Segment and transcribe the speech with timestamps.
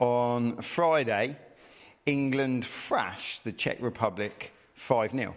[0.00, 1.36] on Friday,
[2.06, 5.36] England thrashed the Czech Republic 5 0.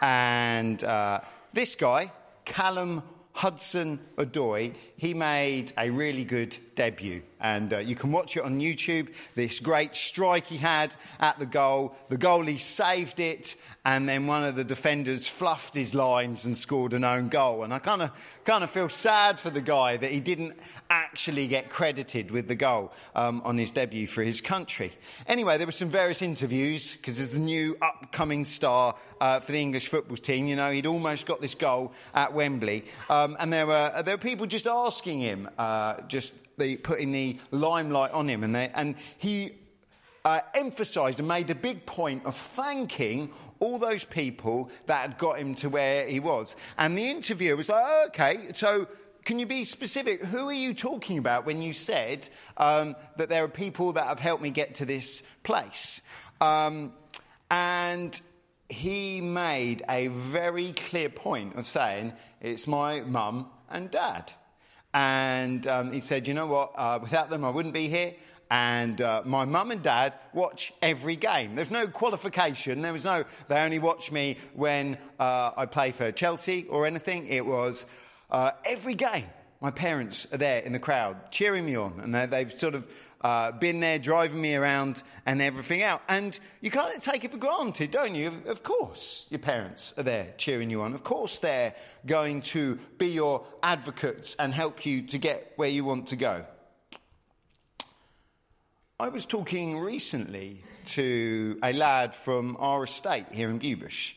[0.00, 1.20] And uh,
[1.52, 2.12] this guy,
[2.44, 7.22] Callum Hudson Odoi, he made a really good debut.
[7.40, 9.12] And uh, you can watch it on YouTube.
[9.34, 11.94] This great strike he had at the goal.
[12.08, 16.94] The goalie saved it, and then one of the defenders fluffed his lines and scored
[16.94, 17.62] an own goal.
[17.62, 18.10] And I kind of
[18.44, 20.54] kind of feel sad for the guy that he didn't
[20.88, 24.92] actually get credited with the goal um, on his debut for his country.
[25.26, 29.60] Anyway, there were some various interviews because there's a new upcoming star uh, for the
[29.60, 30.46] English football team.
[30.46, 34.22] You know, he'd almost got this goal at Wembley, um, and there were there were
[34.22, 38.96] people just asking him, uh, just the, putting the limelight on him, and they, and
[39.18, 39.52] he.
[40.24, 45.38] Uh, emphasised and made a big point of thanking all those people that had got
[45.38, 46.56] him to where he was.
[46.76, 48.88] And the interviewer was like, oh, okay, so
[49.26, 50.24] can you be specific?
[50.24, 54.20] Who are you talking about when you said um, that there are people that have
[54.20, 56.00] helped me get to this place?
[56.40, 56.92] Um,
[57.50, 58.20] and
[58.68, 64.32] he made a very clear point of saying, it's my mum and dad.
[64.96, 68.14] And um, he said, you know what, uh, without them I wouldn't be here.
[68.50, 71.54] And uh, my mum and dad watch every game.
[71.54, 72.80] There's no qualification.
[72.80, 77.26] There was no, they only watch me when uh, I play for Chelsea or anything.
[77.26, 77.84] It was,
[78.30, 79.26] uh, every game,
[79.60, 82.88] my parents are there in the crowd cheering me on, and they've sort of
[83.22, 86.02] uh, been there driving me around and everything out.
[86.08, 88.32] And you can't take it for granted, don't you?
[88.46, 90.94] Of course, your parents are there cheering you on.
[90.94, 95.84] Of course, they're going to be your advocates and help you to get where you
[95.84, 96.44] want to go.
[99.00, 104.14] I was talking recently to a lad from our estate here in Bewbush.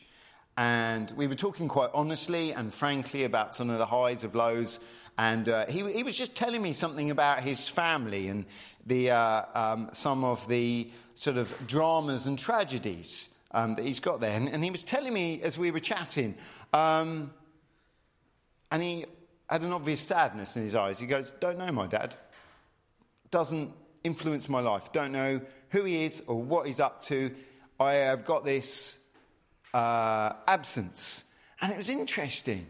[0.56, 4.80] And we were talking quite honestly and frankly about some of the highs of lows.
[5.20, 8.46] And uh, he, he, was just telling me something about his family and
[8.86, 14.22] the, uh, um, some of the sort of dramas and tragedies um, that he's got
[14.22, 14.34] there.
[14.34, 16.36] And, and, he was telling me as we were chatting,
[16.72, 17.34] um,
[18.70, 19.04] and he
[19.46, 20.98] had an obvious sadness in his eyes.
[20.98, 22.14] He goes, Don't know my dad.
[23.30, 24.90] Doesn't influence my life.
[24.90, 27.30] Don't know who he is or what he's up to.
[27.78, 28.98] I have got this
[29.74, 31.24] uh, absence.
[31.60, 32.68] And it was interesting.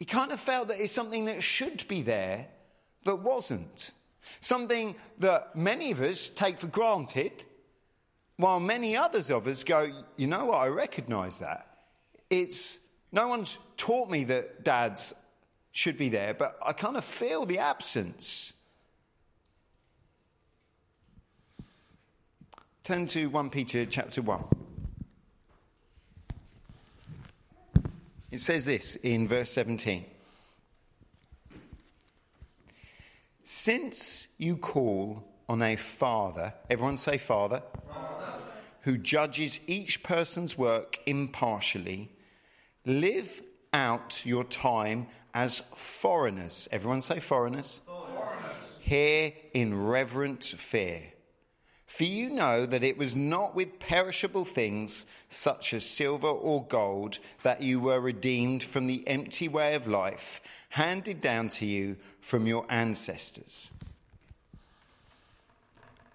[0.00, 2.48] He kind of felt that it's something that should be there
[3.04, 3.90] that wasn't.
[4.40, 7.44] Something that many of us take for granted,
[8.36, 11.66] while many others of us go, you know what, I recognize that.
[12.30, 12.80] It's
[13.12, 15.12] no one's taught me that dads
[15.70, 18.54] should be there, but I kind of feel the absence.
[22.84, 24.44] Turn to 1 Peter chapter 1.
[28.30, 30.04] It says this in verse 17
[33.42, 38.32] Since you call on a father, everyone say father, father,
[38.82, 42.12] who judges each person's work impartially,
[42.86, 43.42] live
[43.72, 46.68] out your time as foreigners.
[46.70, 47.80] Everyone say foreigners.
[47.84, 48.36] foreigners.
[48.80, 51.02] Here in reverent fear.
[51.90, 57.18] For you know that it was not with perishable things, such as silver or gold,
[57.42, 62.46] that you were redeemed from the empty way of life handed down to you from
[62.46, 63.70] your ancestors.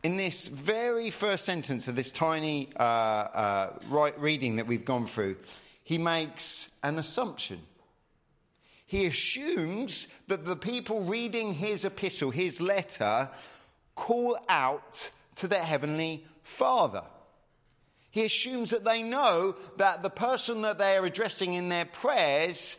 [0.02, 5.06] In this very first sentence of this tiny uh, uh, right reading that we've gone
[5.06, 5.36] through,
[5.84, 7.60] he makes an assumption.
[8.86, 13.30] He assumes that the people reading his epistle, his letter,
[13.96, 17.04] call out to their heavenly Father.
[18.12, 22.78] He assumes that they know that the person that they are addressing in their prayers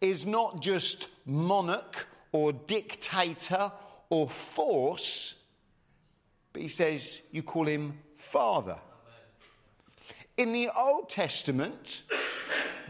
[0.00, 3.70] is not just monarch or dictator
[4.10, 5.36] or force,
[6.52, 8.78] but he says you call him Father.
[10.36, 12.02] In the Old Testament,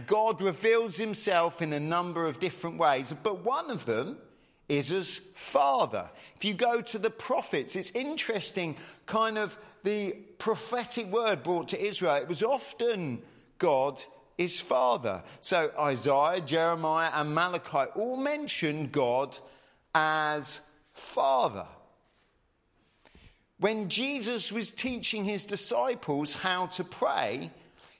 [0.06, 4.16] God reveals himself in a number of different ways, but one of them
[4.72, 6.10] is as father.
[6.36, 11.80] If you go to the prophets, it's interesting, kind of the prophetic word brought to
[11.80, 12.14] Israel.
[12.16, 13.22] It was often
[13.58, 14.02] God
[14.38, 15.22] is father.
[15.40, 19.36] So Isaiah, Jeremiah, and Malachi all mention God
[19.94, 20.62] as
[20.94, 21.66] father.
[23.58, 27.50] When Jesus was teaching his disciples how to pray,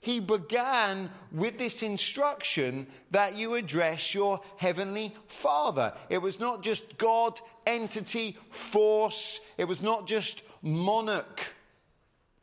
[0.03, 5.95] he began with this instruction that you address your heavenly Father.
[6.11, 9.41] It was not just God, entity, force.
[9.57, 11.55] It was not just monarch.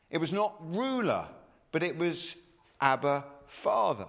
[0.09, 1.27] It was not ruler,
[1.73, 2.37] but it was
[2.79, 4.07] Abba, Father.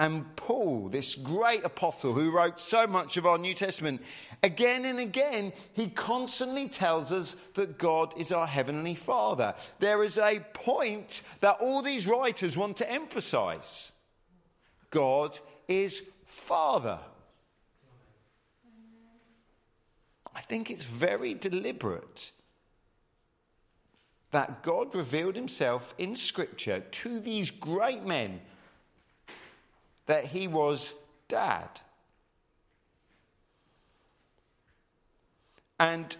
[0.00, 4.00] And Paul, this great apostle who wrote so much of our New Testament,
[4.42, 9.54] again and again, he constantly tells us that God is our heavenly Father.
[9.78, 13.92] There is a point that all these writers want to emphasize
[14.88, 15.38] God
[15.68, 16.98] is Father.
[20.34, 22.30] I think it's very deliberate
[24.30, 28.40] that God revealed himself in Scripture to these great men
[30.10, 30.92] that he was
[31.28, 31.68] dad.
[35.78, 36.16] And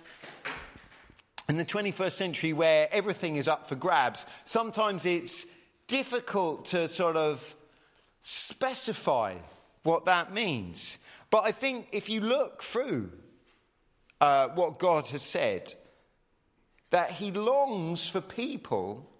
[1.49, 5.45] in the 21st century, where everything is up for grabs, sometimes it's
[5.89, 7.57] difficult to sort of
[8.23, 9.35] specify
[9.83, 10.99] what that means.
[11.29, 13.11] But I think if you look through
[14.21, 15.75] uh, what God has said,
[16.91, 19.11] that He longs for people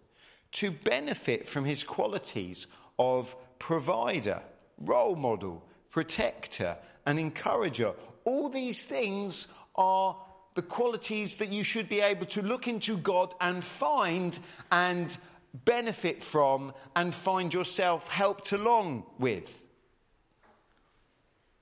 [0.53, 2.69] to benefit from His qualities
[3.01, 4.45] of provider,
[4.81, 7.93] role model, protector, and encourager.
[8.25, 9.47] All these things
[9.77, 10.17] are
[10.55, 14.39] the qualities that you should be able to look into God and find
[14.71, 15.17] and
[15.55, 19.67] benefit from and find yourself helped along with.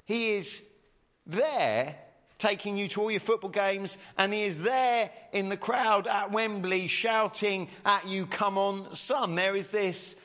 [0.04, 0.62] He is
[1.26, 1.96] there
[2.38, 6.30] taking you to all your football games, and he is there in the crowd at
[6.30, 9.34] Wembley shouting at you, Come on, son.
[9.34, 10.16] There is this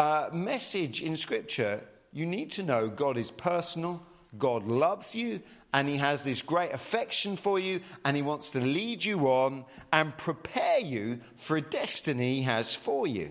[0.00, 1.86] uh, message in Scripture.
[2.10, 4.02] You need to know God is personal,
[4.38, 5.42] God loves you,
[5.74, 9.66] and he has this great affection for you, and he wants to lead you on
[9.92, 13.30] and prepare you for a destiny he has for you.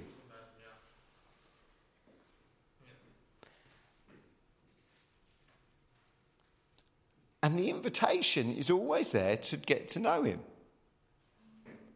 [7.42, 10.42] And the invitation is always there to get to know him.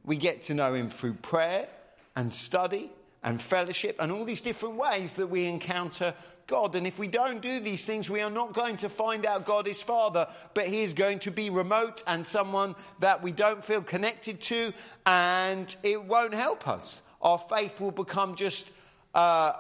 [0.04, 1.68] We get to know him through prayer
[2.16, 2.90] and study
[3.24, 6.14] and fellowship and all these different ways that we encounter
[6.48, 6.76] God.
[6.76, 9.68] And if we don't do these things, we are not going to find out God
[9.68, 13.82] is Father, but He is going to be remote and someone that we don't feel
[13.82, 14.74] connected to,
[15.06, 17.02] and it won't help us.
[17.22, 18.70] Our faith will become just
[19.14, 19.54] uh,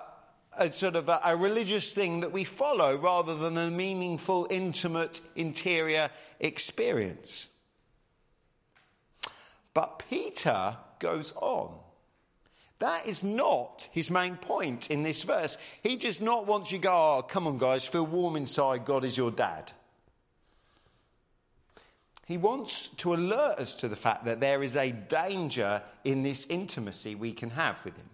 [0.57, 5.21] a sort of a, a religious thing that we follow rather than a meaningful, intimate,
[5.35, 6.09] interior
[6.41, 7.47] experience.
[9.73, 11.79] But Peter goes on
[12.83, 15.57] that is not his main point in this verse.
[15.81, 18.83] He just not wants you to go, oh, come on, guys, feel warm inside.
[18.83, 19.71] God is your dad.
[22.25, 26.45] He wants to alert us to the fact that there is a danger in this
[26.47, 28.09] intimacy we can have with him.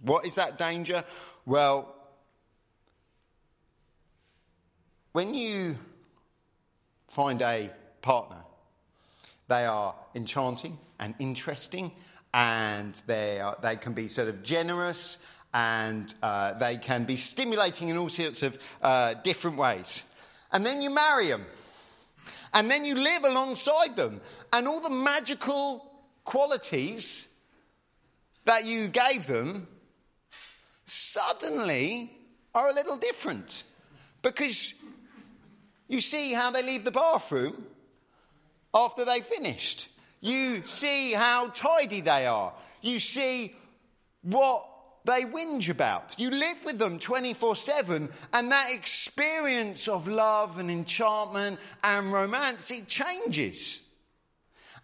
[0.00, 1.04] What is that danger?
[1.46, 1.94] Well,
[5.12, 5.78] when you
[7.06, 7.70] find a
[8.02, 8.42] partner,
[9.46, 11.92] they are enchanting and interesting
[12.34, 15.18] and they, are, they can be sort of generous
[15.54, 20.04] and uh, they can be stimulating in all sorts of uh, different ways.
[20.52, 21.44] And then you marry them.
[22.52, 24.20] And then you live alongside them.
[24.52, 25.90] And all the magical
[26.24, 27.26] qualities
[28.44, 29.66] that you gave them
[30.86, 32.10] suddenly
[32.54, 33.64] are a little different.
[34.22, 34.74] Because
[35.86, 37.66] you see how they leave the bathroom
[38.74, 39.88] after they finished.
[40.20, 42.52] You see how tidy they are.
[42.82, 43.54] You see
[44.22, 44.68] what
[45.04, 46.18] they whinge about.
[46.18, 52.70] You live with them 24 7, and that experience of love and enchantment and romance,
[52.70, 53.80] it changes.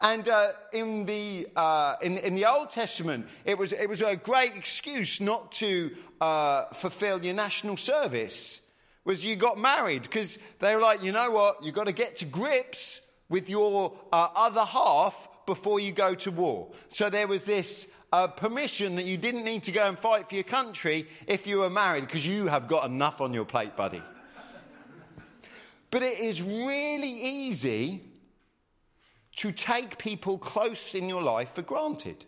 [0.00, 4.16] And uh, in, the, uh, in, in, the Old Testament, it was, it was a
[4.16, 8.60] great excuse not to uh, fulfill your national service,
[9.04, 12.16] was you got married, because they were like, you know what, you've got to get
[12.16, 16.68] to grips with your uh, other half before you go to war.
[16.90, 20.34] So there was this uh, permission that you didn't need to go and fight for
[20.34, 24.02] your country if you were married because you have got enough on your plate, buddy.
[25.90, 28.02] but it is really easy
[29.36, 32.24] to take people close in your life for granted.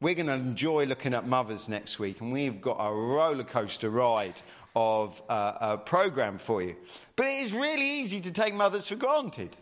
[0.00, 3.90] We're going to enjoy looking at mothers next week, and we've got a roller coaster
[3.90, 4.40] ride
[4.74, 6.76] of uh, a program for you.
[7.16, 9.56] But it is really easy to take mothers for granted.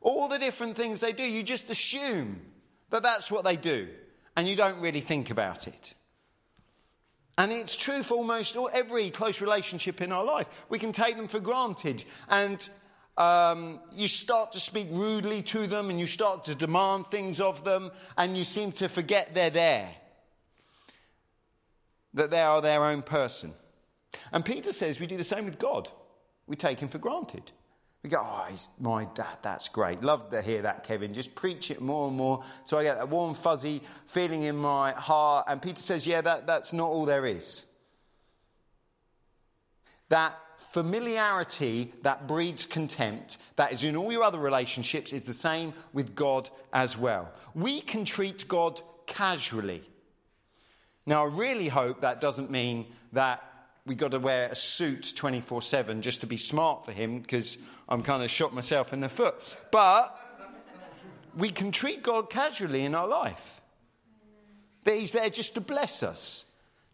[0.00, 2.40] All the different things they do, you just assume
[2.90, 3.88] that that's what they do,
[4.36, 5.94] and you don't really think about it.
[7.38, 10.46] And it's true for almost all, every close relationship in our life.
[10.68, 12.66] We can take them for granted, and
[13.18, 17.64] um, you start to speak rudely to them, and you start to demand things of
[17.64, 19.90] them, and you seem to forget they're there,
[22.14, 23.52] that they are their own person.
[24.32, 25.88] And Peter says we do the same with God.
[26.46, 27.50] We take him for granted.
[28.02, 30.02] We go, oh, he's my dad, that's great.
[30.04, 31.12] Love to hear that, Kevin.
[31.12, 32.44] Just preach it more and more.
[32.64, 35.46] So I get that warm, fuzzy feeling in my heart.
[35.48, 37.66] And Peter says, yeah, that, that's not all there is.
[40.08, 40.36] That
[40.70, 46.14] familiarity that breeds contempt, that is in all your other relationships, is the same with
[46.14, 47.32] God as well.
[47.54, 49.82] We can treat God casually.
[51.06, 53.42] Now, I really hope that doesn't mean that
[53.86, 57.56] we've got to wear a suit 24 7 just to be smart for him, because
[57.88, 59.36] I'm kind of shot myself in the foot.
[59.70, 60.18] But
[61.36, 63.60] we can treat God casually in our life.
[64.84, 66.44] That He's there just to bless us.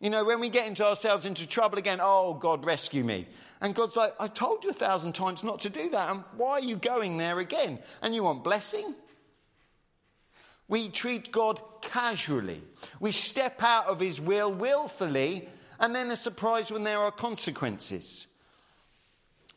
[0.00, 3.28] You know, when we get into ourselves into trouble again, oh, God, rescue me.
[3.60, 6.10] And God's like, I told you a thousand times not to do that.
[6.10, 7.78] And why are you going there again?
[8.00, 8.96] And you want blessing?
[10.66, 12.62] We treat God casually.
[12.98, 15.48] We step out of His will willfully,
[15.82, 18.28] and then are surprised when there are consequences.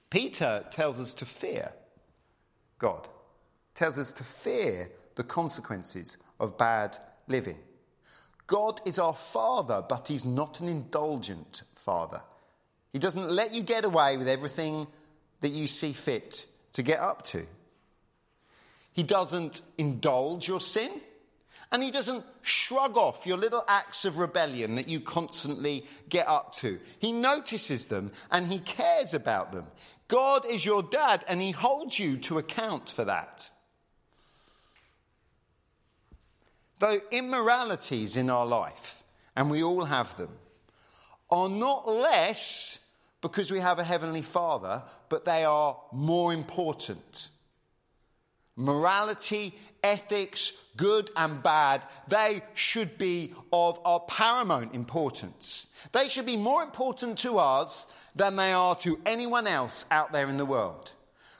[0.10, 1.72] Peter tells us to fear
[2.80, 3.08] God,
[3.74, 7.60] tells us to fear the consequences of bad living.
[8.48, 12.22] God is our Father, but He's not an indulgent Father.
[12.92, 14.88] He doesn't let you get away with everything
[15.42, 17.46] that you see fit to get up to.
[18.92, 21.02] He doesn't indulge your sin,
[21.76, 26.56] and He doesn't shrug off your little acts of rebellion that you constantly get up
[26.56, 26.80] to.
[27.00, 29.66] He notices them and He cares about them.
[30.08, 33.50] God is your dad, and He holds you to account for that.
[36.80, 39.04] Though immoralities in our life,
[39.36, 40.32] and we all have them,
[41.30, 42.80] are not less
[43.20, 47.32] because we have a Heavenly Father, but they are more important.
[48.56, 55.68] Morality, ethics, good and bad, they should be of our paramount importance.
[55.92, 57.86] They should be more important to us
[58.16, 60.94] than they are to anyone else out there in the world.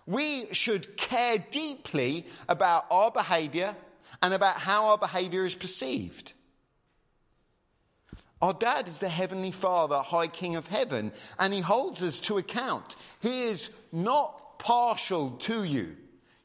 [0.06, 3.76] We should care deeply about our behavior
[4.22, 6.34] and about how our behavior is perceived.
[8.42, 12.38] Our dad is the Heavenly Father, High King of Heaven, and He holds us to
[12.38, 12.96] account.
[13.22, 15.96] He is not partial to you.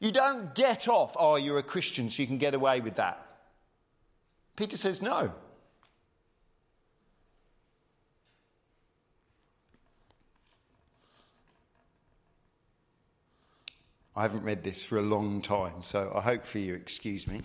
[0.01, 3.23] You don't get off, oh, you're a Christian, so you can get away with that.
[4.55, 5.31] Peter says no.
[14.15, 17.43] I haven't read this for a long time, so I hope for you excuse me.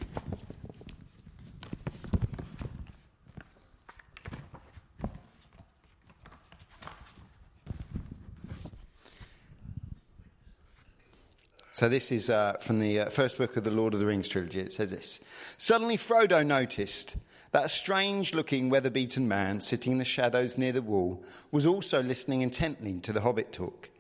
[11.76, 14.30] So, this is uh, from the uh, first book of the Lord of the Rings
[14.30, 14.61] trilogy.
[14.61, 15.21] It says this
[15.59, 17.16] Suddenly, Frodo noticed
[17.52, 21.66] that a strange looking, weather beaten man sitting in the shadows near the wall was
[21.66, 23.90] also listening intently to the hobbit talk.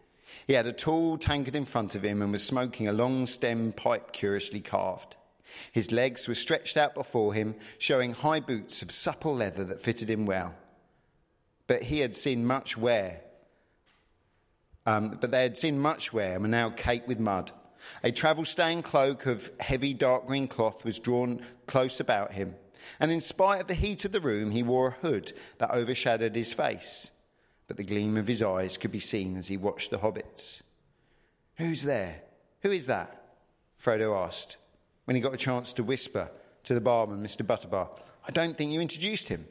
[0.46, 3.76] He had a tall tankard in front of him and was smoking a long stemmed
[3.76, 5.16] pipe curiously carved.
[5.70, 10.08] His legs were stretched out before him, showing high boots of supple leather that fitted
[10.08, 10.54] him well.
[11.66, 13.20] But he had seen much wear.
[14.86, 17.52] Um, but they had seen much wear and were now caked with mud.
[18.02, 22.54] A travel stained cloak of heavy dark green cloth was drawn close about him,
[23.00, 26.34] and in spite of the heat of the room, he wore a hood that overshadowed
[26.34, 27.10] his face.
[27.66, 30.62] But the gleam of his eyes could be seen as he watched the hobbits.
[31.56, 32.22] Who's there?
[32.60, 33.22] Who is that?
[33.82, 34.56] Frodo asked,
[35.04, 36.30] when he got a chance to whisper
[36.64, 37.46] to the barman, Mr.
[37.46, 37.88] Butterbur.
[38.26, 39.46] I don't think you introduced him.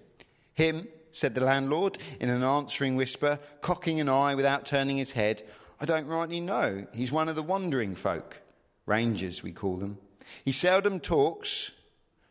[0.54, 5.44] Him, said the landlord in an answering whisper, cocking an eye without turning his head.
[5.80, 6.88] I don't rightly know.
[6.94, 8.42] He's one of the wandering folk.
[8.86, 9.98] Rangers, we call them.
[10.44, 11.72] He seldom talks,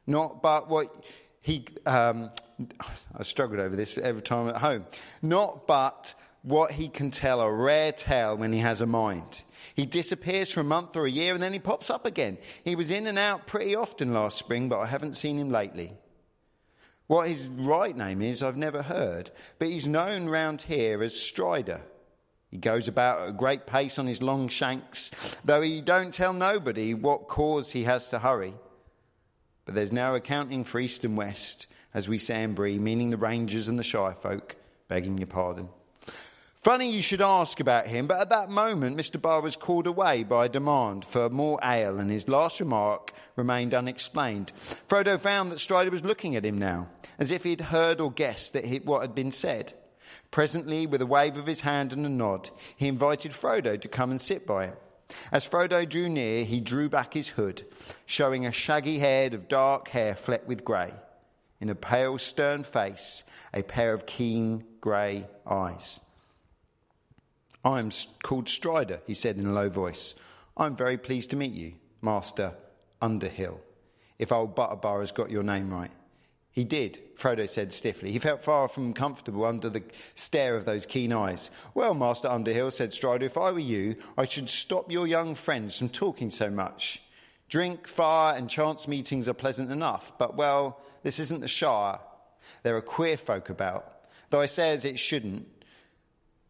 [0.06, 1.04] not but what
[1.40, 1.66] he.
[1.86, 2.30] Um,
[3.16, 4.86] I struggled over this every time at home.
[5.22, 9.42] Not but what he can tell a rare tale when he has a mind.
[9.74, 12.36] He disappears for a month or a year and then he pops up again.
[12.64, 15.96] He was in and out pretty often last spring, but I haven't seen him lately.
[17.06, 21.82] What his right name is, I've never heard, but he's known round here as Strider.
[22.54, 25.10] He goes about at a great pace on his long shanks,
[25.44, 28.54] though he don't tell nobody what cause he has to hurry.
[29.64, 33.16] But there's no accounting for east and west, as we say in Bree, meaning the
[33.16, 34.54] rangers and the shy folk,
[34.86, 35.68] begging your pardon.
[36.60, 39.20] Funny you should ask about him, but at that moment Mr.
[39.20, 43.74] Barr was called away by a demand for more ale, and his last remark remained
[43.74, 44.52] unexplained.
[44.88, 48.12] Frodo found that Strider was looking at him now, as if he had heard or
[48.12, 49.72] guessed that he, what had been said.
[50.34, 54.10] Presently, with a wave of his hand and a nod, he invited Frodo to come
[54.10, 54.76] and sit by him.
[55.30, 57.62] As Frodo drew near, he drew back his hood,
[58.04, 60.92] showing a shaggy head of dark hair flecked with grey.
[61.60, 63.22] In a pale, stern face,
[63.54, 66.00] a pair of keen grey eyes.
[67.64, 67.92] I am
[68.24, 70.16] called Strider, he said in a low voice.
[70.56, 72.54] I'm very pleased to meet you, Master
[73.00, 73.60] Underhill,
[74.18, 75.92] if old Butterbur has got your name right.
[76.54, 78.12] He did, Frodo said stiffly.
[78.12, 79.82] He felt far from comfortable under the
[80.14, 81.50] stare of those keen eyes.
[81.74, 85.76] Well, Master Underhill, said Strider, if I were you, I should stop your young friends
[85.76, 87.02] from talking so much.
[87.48, 91.98] Drink, fire, and chance meetings are pleasant enough, but, well, this isn't the Shire.
[92.62, 93.92] There are queer folk about.
[94.30, 95.48] Though I say as it shouldn't,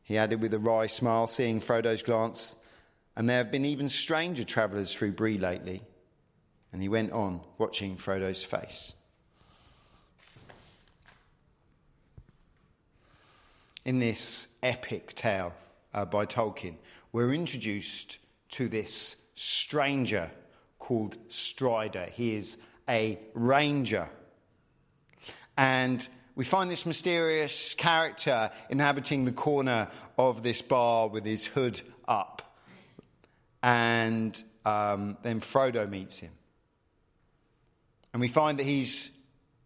[0.02, 2.56] he added with a wry smile, seeing Frodo's glance,
[3.16, 5.82] and there have been even stranger travellers through Bree lately.
[6.74, 8.94] And he went on, watching Frodo's face.
[13.84, 15.52] In this epic tale
[15.92, 16.76] uh, by Tolkien,
[17.12, 18.16] we're introduced
[18.52, 20.30] to this stranger
[20.78, 22.08] called Strider.
[22.14, 22.56] He is
[22.88, 24.08] a ranger.
[25.58, 31.82] And we find this mysterious character inhabiting the corner of this bar with his hood
[32.08, 32.56] up.
[33.62, 36.32] And um, then Frodo meets him.
[38.14, 39.10] And we find that he's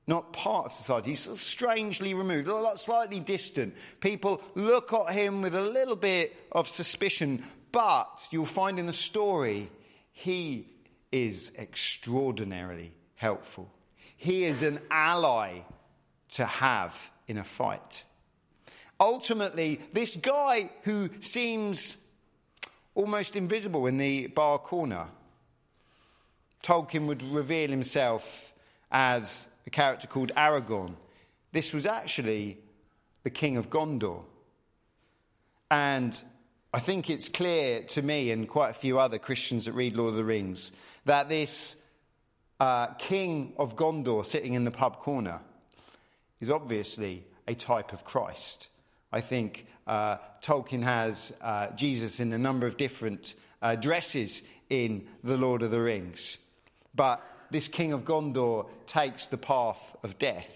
[0.09, 1.11] not part of society.
[1.11, 2.49] He's strangely removed,
[2.81, 3.75] slightly distant.
[4.01, 8.93] People look at him with a little bit of suspicion, but you'll find in the
[8.93, 9.71] story
[10.13, 10.67] he
[11.13, 13.71] is extraordinarily helpful.
[14.17, 15.61] He is an ally
[16.31, 18.05] to have in a fight.
[18.99, 21.97] Ultimately, this guy who seems
[22.95, 25.07] almost invisible in the bar corner,
[26.65, 28.48] Tolkien would reveal himself
[28.91, 30.95] as a character called Aragorn.
[31.53, 32.59] This was actually
[33.23, 34.23] the king of Gondor.
[35.71, 36.19] And
[36.73, 40.11] I think it's clear to me and quite a few other Christians that read Lord
[40.11, 40.73] of the Rings
[41.05, 41.77] that this
[42.61, 45.41] uh, king of Gondor sitting in the pub corner
[46.41, 48.69] is obviously a type of Christ.
[49.11, 55.07] I think uh, Tolkien has uh, Jesus in a number of different uh, dresses in
[55.25, 56.39] The Lord of the Rings.
[56.95, 60.55] But this king of Gondor takes the path of death.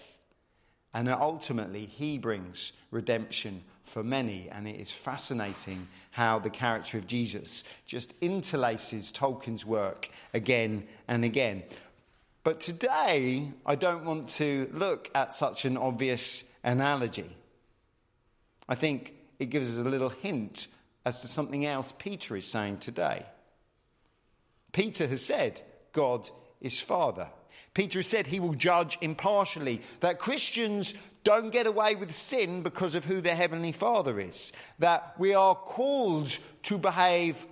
[0.93, 4.49] And ultimately, he brings redemption for many.
[4.51, 11.25] And it is fascinating how the character of Jesus just interlaces Tolkien's work again and
[11.25, 11.63] again.
[12.43, 17.35] But today, I don't want to look at such an obvious analogy.
[18.69, 20.67] I think it gives us a little hint
[21.05, 23.25] as to something else Peter is saying today.
[24.71, 26.29] Peter has said, God
[26.63, 27.29] is Father.
[27.75, 32.95] Peter has said he will judge impartially, that Christians don't get away with sin because
[32.95, 37.45] of who their Heavenly Father is, that we are called to behave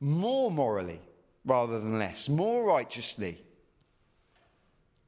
[0.00, 1.00] more morally
[1.44, 3.40] rather than less, more righteously.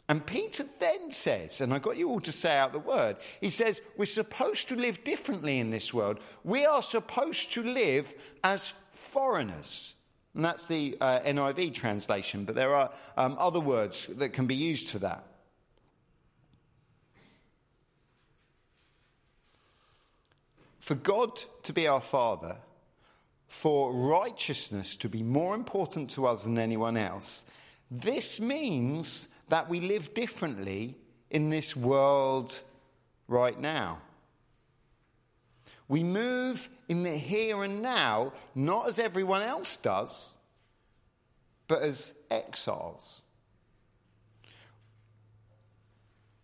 [0.08, 3.50] And Peter then says, and I got you all to say out the word, he
[3.50, 6.18] says, we're supposed to live differently in this world.
[6.44, 9.94] We are supposed to live as foreigners.
[10.34, 14.54] And that's the uh, NIV translation, but there are um, other words that can be
[14.54, 15.24] used for that.
[20.80, 22.56] For God to be our Father,
[23.46, 27.44] for righteousness to be more important to us than anyone else,
[27.90, 30.94] this means that we live differently
[31.30, 32.58] in this world
[33.26, 33.98] right now.
[35.88, 40.36] We move in the here and now, not as everyone else does,
[41.66, 43.22] but as exiles.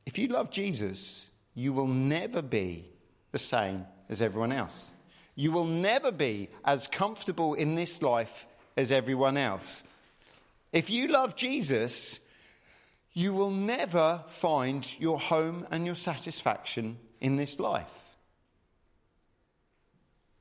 [0.07, 2.87] If you love Jesus, you will never be
[3.33, 4.93] the same as everyone else.
[5.35, 9.85] You will never be as comfortable in this life as everyone else.
[10.73, 12.21] If you love Jesus,
[13.13, 18.04] you will never find your home and your satisfaction in this life.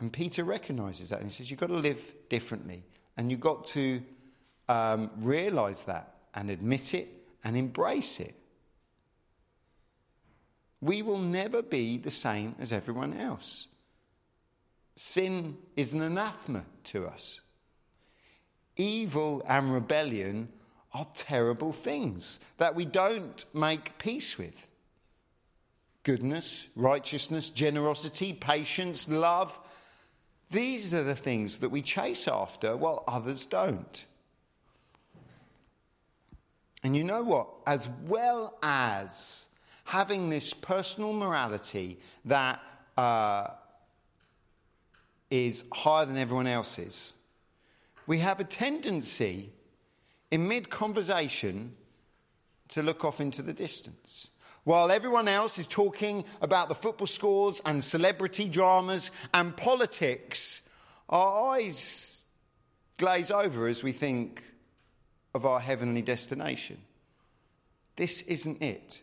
[0.04, 2.84] And Peter recognizes that and he says, You've got to live differently.
[3.16, 4.02] And you've got to
[4.68, 7.08] um, realize that and admit it
[7.42, 8.36] and embrace it.
[10.82, 13.68] We will never be the same as everyone else.
[14.98, 17.40] Sin is an anathema to us.
[18.76, 20.50] Evil and rebellion
[20.94, 24.68] are terrible things that we don't make peace with.
[26.04, 29.58] Goodness, righteousness, generosity, patience, love,
[30.54, 34.06] these are the things that we chase after while others don't.
[36.84, 37.48] And you know what?
[37.66, 39.50] As well as
[39.86, 42.62] having this personal morality that
[42.96, 43.48] uh,
[45.32, 47.16] is higher than everyone else's,
[48.06, 49.52] we have a tendency
[50.30, 51.76] in mid conversation
[52.70, 54.30] to look off into the distance.
[54.64, 60.62] While everyone else is talking about the football scores and celebrity dramas and politics,
[61.10, 62.26] our eyes
[62.98, 64.42] glaze over as we think
[65.34, 66.78] of our heavenly destination.
[67.98, 69.02] This isn't it.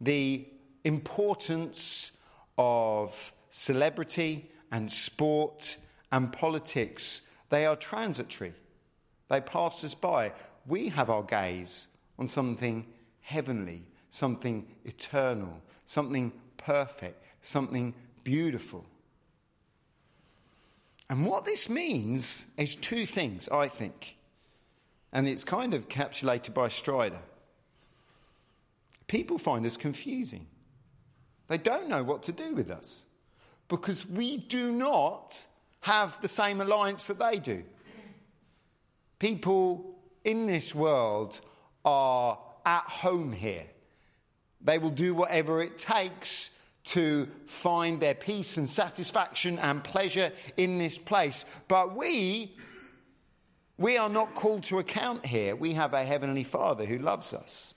[0.00, 0.46] The
[0.82, 2.10] importance
[2.58, 5.76] of celebrity and sport
[6.10, 8.54] and politics, they are transitory.
[9.28, 10.32] They pass us by.
[10.66, 11.86] We have our gaze
[12.18, 12.86] on something
[13.24, 18.84] heavenly, something eternal, something perfect, something beautiful.
[21.08, 24.16] And what this means is two things, I think.
[25.12, 27.20] And it's kind of encapsulated by Strider.
[29.06, 30.46] People find us confusing.
[31.48, 33.04] They don't know what to do with us
[33.68, 35.46] because we do not
[35.80, 37.62] have the same alliance that they do.
[39.18, 41.40] People in this world
[41.84, 43.64] are at home here.
[44.60, 46.50] They will do whatever it takes
[46.84, 51.44] to find their peace and satisfaction and pleasure in this place.
[51.68, 52.56] But we,
[53.78, 55.56] we are not called to account here.
[55.56, 57.74] We have a Heavenly Father who loves us.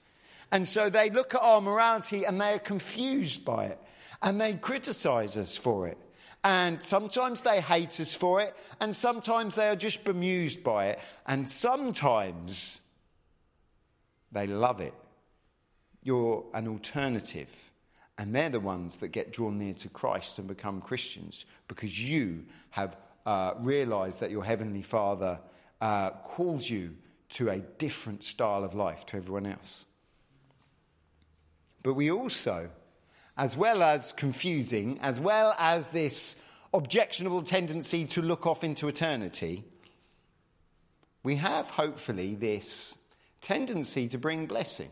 [0.52, 3.80] And so they look at our morality and they are confused by it
[4.22, 5.98] and they criticize us for it.
[6.44, 11.00] And sometimes they hate us for it, and sometimes they are just bemused by it,
[11.26, 12.80] and sometimes
[14.32, 14.94] they love it.
[16.04, 17.50] You're an alternative.
[18.18, 22.46] And they're the ones that get drawn near to Christ and become Christians because you
[22.72, 25.40] have uh, realized that your Heavenly Father
[25.82, 26.96] uh, calls you
[27.30, 29.86] to a different style of life to everyone else.
[31.84, 32.70] But we also,
[33.38, 36.38] as well as confusing, as well as this
[36.74, 39.64] objectionable tendency to look off into eternity,
[41.24, 42.98] we have hopefully this
[43.42, 44.92] tendency to bring blessing.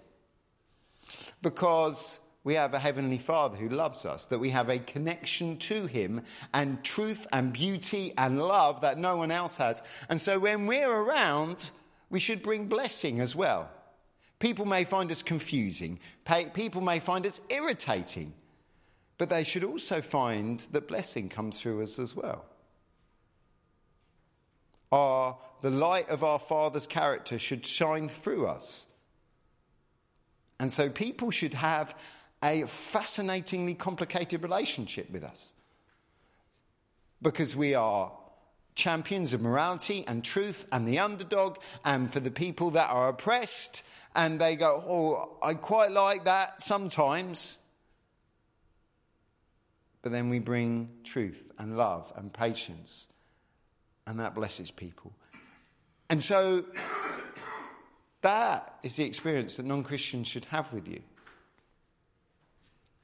[1.42, 5.88] Because we have a heavenly Father who loves us, that we have a connection to
[5.88, 6.22] Him
[6.54, 9.82] and truth and beauty and love that no one else has.
[10.10, 11.72] And so when we're around,
[12.10, 13.70] we should bring blessing as well.
[14.38, 16.00] People may find us confusing,
[16.54, 18.34] people may find us irritating,
[19.18, 22.46] but they should also find that blessing comes through us as well.
[24.92, 28.88] Our, the light of our Father's character should shine through us.
[30.60, 31.96] And so people should have
[32.44, 35.54] a fascinatingly complicated relationship with us.
[37.22, 38.12] Because we are
[38.76, 43.84] champions of morality and truth and the underdog, and for the people that are oppressed,
[44.14, 47.58] and they go, Oh, I quite like that sometimes.
[50.02, 53.08] But then we bring truth and love and patience,
[54.08, 55.14] and that blesses people.
[56.10, 56.66] And so
[58.22, 61.02] that is the experience that non Christians should have with you.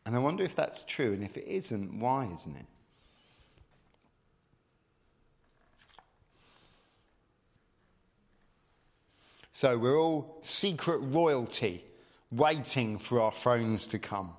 [0.05, 2.65] And I wonder if that's true, and if it isn't, why isn't it?
[9.51, 11.83] So we're all secret royalty
[12.31, 14.33] waiting for our thrones to come.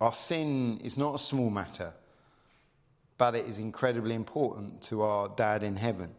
[0.00, 1.92] Our sin is not a small matter,
[3.18, 6.12] but it is incredibly important to our dad in heaven.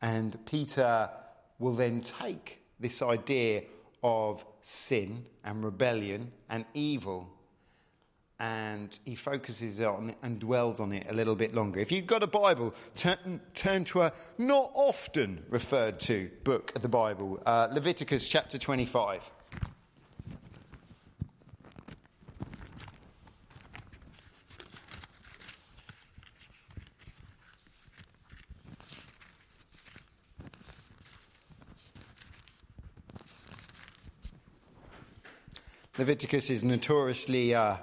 [0.00, 1.10] And Peter
[1.58, 3.62] will then take this idea
[4.02, 7.30] of sin and rebellion and evil
[8.40, 11.80] and he focuses on it and dwells on it a little bit longer.
[11.80, 16.82] If you've got a Bible, turn, turn to a not often referred to book of
[16.82, 19.30] the Bible, uh, Leviticus chapter 25.
[36.04, 37.78] Leviticus is notoriously uh,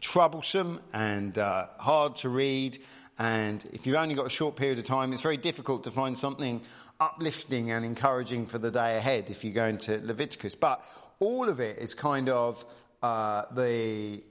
[0.00, 2.78] troublesome and uh, hard to read.
[3.18, 6.16] And if you've only got a short period of time, it's very difficult to find
[6.16, 6.62] something
[7.00, 10.54] uplifting and encouraging for the day ahead if you go into Leviticus.
[10.54, 10.82] But
[11.20, 12.64] all of it is kind of
[13.02, 14.22] uh, the,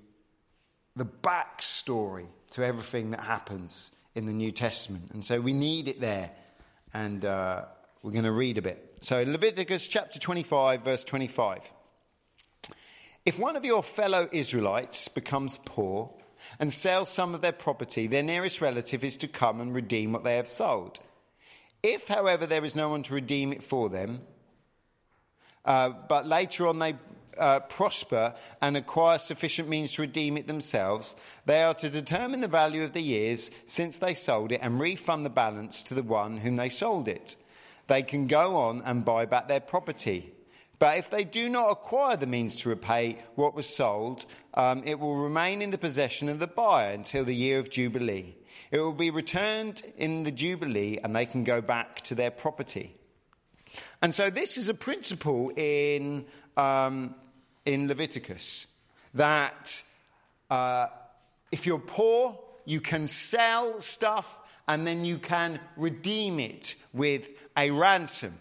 [0.96, 5.12] the backstory to everything that happens in the New Testament.
[5.14, 6.32] And so we need it there.
[6.96, 7.66] And uh,
[8.02, 8.98] we're going to read a bit.
[9.02, 11.60] So Leviticus chapter 25, verse 25.
[13.26, 16.14] If one of your fellow Israelites becomes poor
[16.60, 20.26] and sells some of their property, their nearest relative is to come and redeem what
[20.26, 21.00] they have sold.
[21.82, 24.22] If, however, there is no one to redeem it for them,
[25.64, 26.96] uh, but later on they
[27.38, 32.50] uh, prosper and acquire sufficient means to redeem it themselves, they are to determine the
[32.50, 36.40] value of the years since they sold it and refund the balance to the one
[36.40, 37.38] whom they sold it.
[37.88, 40.34] They can go on and buy back their property
[40.84, 45.00] But if they do not acquire the means to repay what was sold, um, it
[45.00, 48.36] will remain in the possession of the buyer until the year of Jubilee.
[48.70, 52.98] It will be returned in the Jubilee and they can go back to their property.
[54.02, 56.26] And so this is a principle in,
[56.58, 57.16] um,
[57.66, 58.68] in Leviticus
[59.14, 59.82] that
[60.50, 60.88] uh,
[61.50, 67.72] if you're poor, you can sell stuff and then you can redeem it with a
[67.72, 68.34] ransom.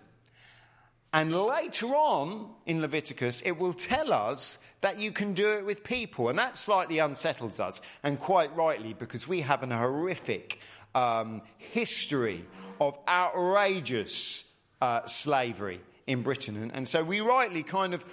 [1.13, 5.85] And later on in Leviticus, it will tell us that you can do it with
[5.85, 6.29] people.
[6.29, 10.59] And that slightly unsettles us, and quite rightly, because we have an horrific
[10.95, 12.45] um, history
[12.81, 14.45] of outrageous
[14.81, 16.57] uh, slavery in Britain.
[16.57, 18.05] And, and, so we rightly kind of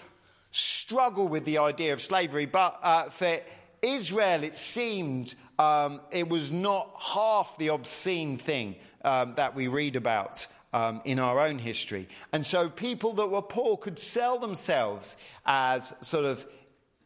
[0.52, 2.46] struggle with the idea of slavery.
[2.46, 3.40] But uh, for
[3.82, 9.96] Israel, it seemed um, it was not half the obscene thing um, that we read
[9.96, 12.08] about um, in our own history.
[12.32, 16.46] And so people that were poor could sell themselves as sort of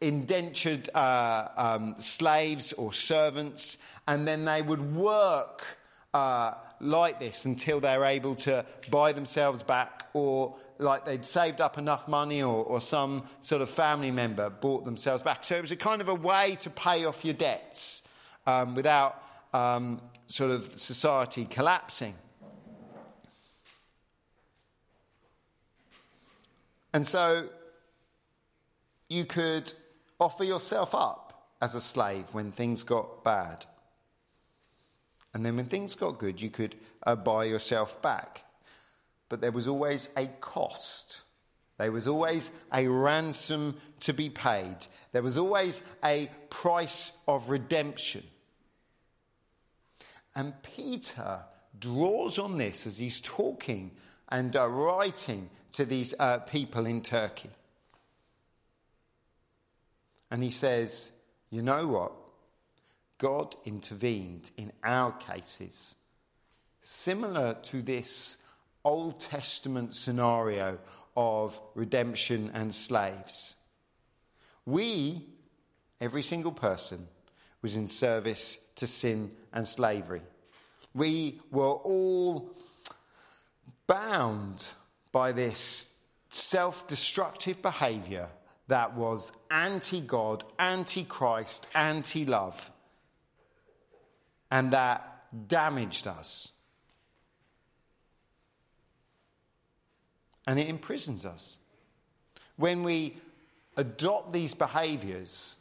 [0.02, 5.64] indentured uh, um, slaves or servants, and then they would work
[6.14, 11.78] uh, like this until they're able to buy themselves back, or like they'd saved up
[11.78, 15.46] enough money, or, or some sort of family member bought themselves back.
[15.46, 18.04] So it was a kind of a way to pay off your debts
[18.46, 19.24] um, without
[19.54, 22.16] um, sort of society collapsing.
[26.94, 27.50] And so
[29.10, 29.74] you could
[30.20, 33.66] offer yourself up as a slave when things got bad.
[35.34, 38.44] And then when things got good, you could uh, buy yourself back.
[39.30, 41.24] But there was always a cost.
[41.80, 44.78] There was always a ransom to be paid.
[45.12, 48.24] There was always a price of redemption.
[50.36, 51.46] And Peter
[51.78, 53.92] draws on this as he's talking
[54.34, 57.52] and uh, writing to these uh, people in Turkey.
[60.32, 61.12] And he says,
[61.52, 62.14] You know what?
[63.20, 65.96] God intervened in our cases,
[66.82, 68.40] similar to this
[68.84, 70.80] Old Testament scenario
[71.16, 73.54] of redemption and slaves.
[74.66, 75.28] We,
[76.02, 77.08] every single person,
[77.62, 80.24] was in service to sin and slavery.
[80.96, 82.58] We were all
[83.88, 84.68] bound
[85.12, 85.88] by this
[86.30, 88.30] self destructive behavior
[88.68, 92.72] that was anti God, anti Christ, anti love,
[94.50, 96.50] and that damaged us.
[100.46, 101.58] And it imprisons us.
[102.58, 103.18] When we
[103.78, 105.56] adopt these behaviors,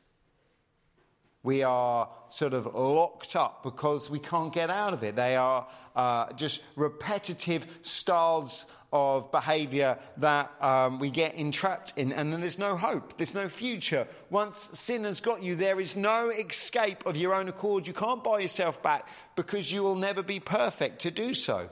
[1.42, 5.16] we are sort of locked up because we can't get out of it.
[5.16, 12.32] They are uh, just repetitive styles of behavior that um, we get entrapped in, and
[12.32, 14.06] then there's no hope, there's no future.
[14.28, 17.86] Once sin has got you, there is no escape of your own accord.
[17.86, 21.70] You can't buy yourself back because you will never be perfect to do so.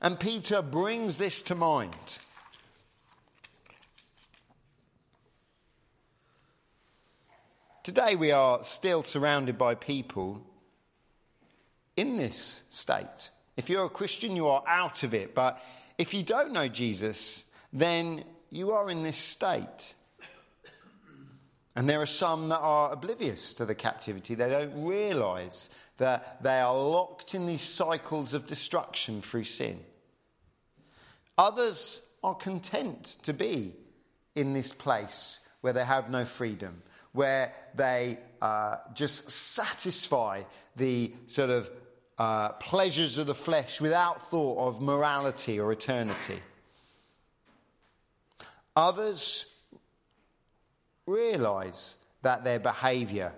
[0.00, 2.18] And Peter brings this to mind.
[7.88, 10.42] Today we are still surrounded by people
[11.96, 13.30] in this state.
[13.56, 15.34] If you're a Christian, you are out of it.
[15.34, 15.58] But
[15.96, 19.94] if you don't know Jesus, then you are in this state.
[21.74, 24.34] And there are some that are oblivious to the captivity.
[24.34, 29.80] They don't realize that they are locked in these cycles of destruction through sin.
[31.38, 33.76] Others are content to be
[34.34, 36.82] in this place where they have no freedom,
[37.18, 40.40] where they uh, just satisfy
[40.76, 41.68] the sort of
[42.16, 46.38] uh, pleasures of the flesh without thought of morality or eternity.
[48.76, 49.46] Others
[51.06, 53.32] realize that their behavior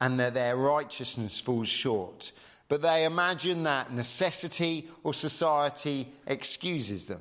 [0.00, 2.32] and that their righteousness falls short,
[2.68, 7.20] but they imagine that necessity or society excuses them.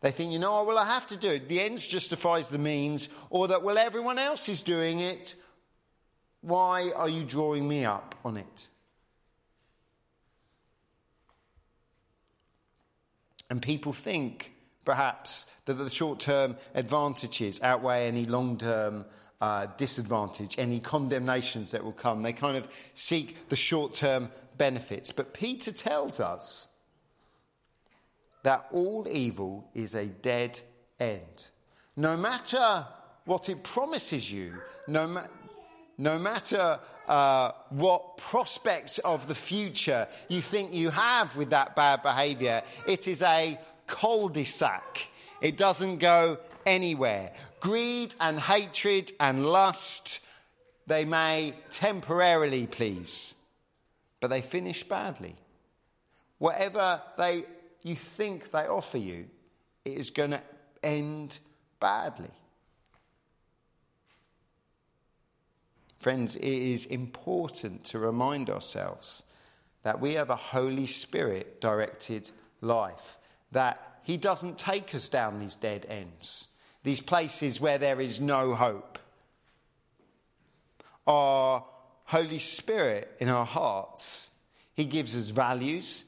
[0.00, 1.48] They think, you know, oh, well, I have to do it.
[1.48, 5.34] The ends justifies the means, or that, well, everyone else is doing it.
[6.42, 8.68] Why are you drawing me up on it?
[13.48, 14.52] And people think,
[14.84, 19.06] perhaps, that the short term advantages outweigh any long term
[19.40, 22.22] uh, disadvantage, any condemnations that will come.
[22.22, 25.12] They kind of seek the short term benefits.
[25.12, 26.68] But Peter tells us
[28.46, 30.60] that all evil is a dead
[31.00, 31.48] end.
[31.96, 32.86] No matter
[33.24, 34.54] what it promises you,
[34.86, 35.26] no, ma-
[35.98, 36.78] no matter
[37.08, 43.08] uh, what prospects of the future you think you have with that bad behavior, it
[43.08, 45.08] is a cul de sac.
[45.40, 47.32] It doesn't go anywhere.
[47.58, 50.20] Greed and hatred and lust,
[50.86, 53.34] they may temporarily please,
[54.20, 55.34] but they finish badly.
[56.38, 57.44] Whatever they,
[57.86, 59.26] you think they offer you,
[59.84, 60.42] it is going to
[60.82, 61.38] end
[61.80, 62.30] badly.
[65.98, 69.22] Friends, it is important to remind ourselves
[69.82, 73.18] that we have a Holy Spirit directed life,
[73.52, 76.48] that He doesn't take us down these dead ends,
[76.82, 78.98] these places where there is no hope.
[81.06, 81.64] Our
[82.04, 84.30] Holy Spirit in our hearts,
[84.74, 86.04] He gives us values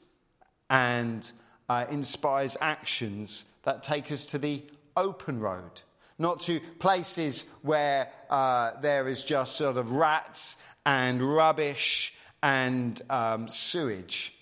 [0.69, 1.29] and
[1.69, 4.61] uh, inspires actions that take us to the
[4.97, 5.81] open road
[6.19, 13.47] not to places where uh, there is just sort of rats and rubbish and um,
[13.47, 14.33] sewage,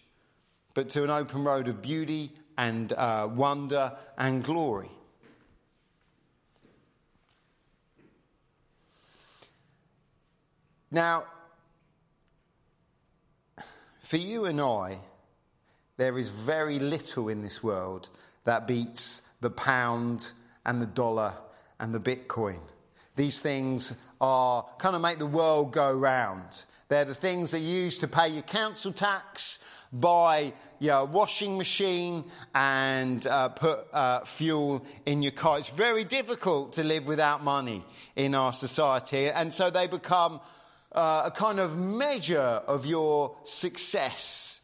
[0.73, 4.89] but to an open road of beauty and uh, wonder and glory.
[10.89, 11.25] Now,
[14.03, 14.99] for you and I,
[15.97, 18.09] there is very little in this world
[18.45, 20.31] that beats the pound
[20.65, 21.33] and the dollar
[21.79, 22.59] and the Bitcoin.
[23.15, 26.65] These things are kind of make the world go round.
[26.87, 29.59] They're the things that you use to pay your council tax,
[29.91, 35.59] buy your washing machine, and uh, put uh, fuel in your car.
[35.59, 37.83] It's very difficult to live without money
[38.15, 40.39] in our society, and so they become
[40.91, 44.56] uh, a kind of measure of your success.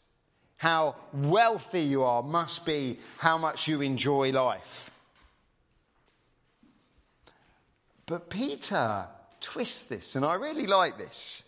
[0.63, 4.91] How wealthy you are must be how much you enjoy life.
[8.06, 9.08] But Peter
[9.41, 11.43] twists this, and I really like this.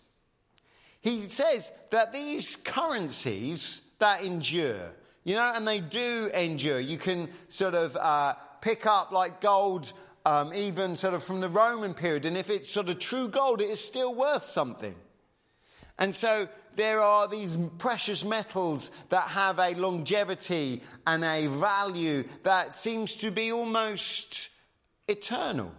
[1.00, 4.92] He says that these currencies that endure,
[5.24, 6.78] you know, and they do endure.
[6.78, 9.94] You can sort of uh, pick up like gold,
[10.26, 13.62] um, even sort of from the Roman period, and if it's sort of true gold,
[13.62, 14.94] it is still worth something.
[15.98, 22.74] And so there are these precious metals that have a longevity and a value that
[22.74, 24.50] seems to be almost
[25.08, 25.72] eternal.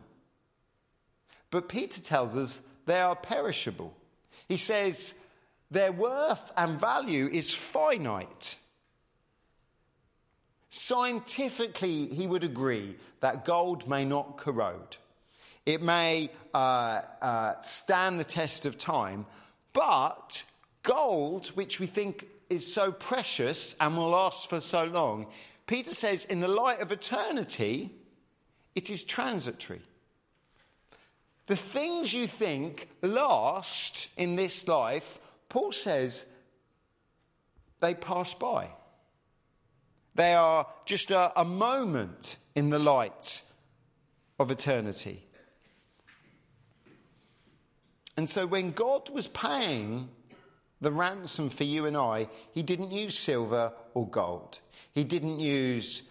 [1.51, 3.95] But Peter tells us they are perishable.
[4.47, 5.13] He says
[5.69, 8.55] their worth and value is finite.
[10.69, 14.97] Scientifically, he would agree that gold may not corrode.
[15.65, 19.25] It may uh, uh, stand the test of time,
[19.77, 20.41] but
[20.81, 25.27] gold, which we think is so precious and will last for so long,
[25.67, 27.91] Peter says, in the light of eternity,
[28.73, 29.81] it is transitory.
[31.45, 36.25] The things you think last in this life, Paul says,
[37.79, 38.69] they pass by.
[40.15, 43.43] They are just a, a moment in the light
[44.39, 45.26] of eternity.
[48.17, 50.09] And so when God was paying
[50.81, 54.59] the ransom for you and I, he didn't use silver or gold.
[54.91, 56.01] He didn't use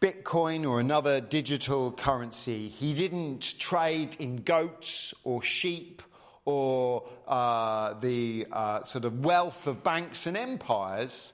[0.00, 2.68] Bitcoin or another digital currency.
[2.68, 6.02] He didn't trade in goats or sheep
[6.44, 11.32] or uh, the uh, sort of wealth of banks and empires.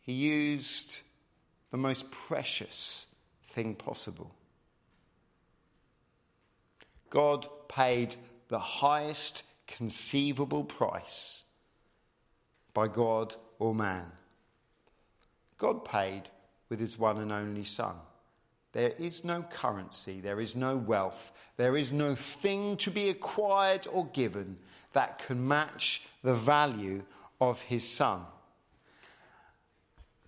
[0.00, 0.98] He used
[1.70, 3.06] the most precious
[3.50, 4.34] thing possible.
[7.10, 8.16] God paid
[8.48, 11.44] the highest conceivable price
[12.72, 14.10] by God or man.
[15.58, 16.22] God paid
[16.68, 17.94] with his one and only Son.
[18.72, 23.86] There is no currency, there is no wealth, there is no thing to be acquired
[23.90, 24.58] or given
[24.92, 27.04] that can match the value
[27.40, 28.22] of his Son.